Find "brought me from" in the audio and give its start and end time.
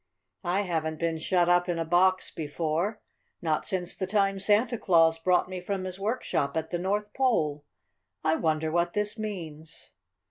5.19-5.83